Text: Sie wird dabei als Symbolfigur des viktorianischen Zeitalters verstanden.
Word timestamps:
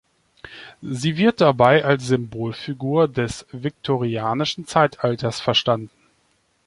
Sie 0.81 1.15
wird 1.15 1.41
dabei 1.41 1.85
als 1.85 2.07
Symbolfigur 2.07 3.07
des 3.07 3.45
viktorianischen 3.51 4.65
Zeitalters 4.65 5.39
verstanden. 5.39 5.91